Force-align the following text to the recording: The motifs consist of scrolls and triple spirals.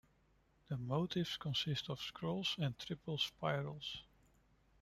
The 0.67 0.77
motifs 0.79 1.37
consist 1.37 1.87
of 1.87 2.01
scrolls 2.01 2.55
and 2.57 2.75
triple 2.79 3.19
spirals. 3.19 4.01